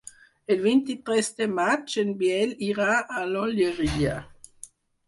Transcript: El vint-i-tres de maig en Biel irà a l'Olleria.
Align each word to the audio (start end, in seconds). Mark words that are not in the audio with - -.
El 0.55 0.61
vint-i-tres 0.63 1.29
de 1.41 1.47
maig 1.59 1.95
en 2.05 2.17
Biel 2.23 2.57
irà 2.71 2.91
a 3.21 3.23
l'Olleria. 3.35 4.19